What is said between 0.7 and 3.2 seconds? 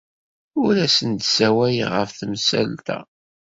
asen-d-ssawaleɣ ɣef temsalt-a.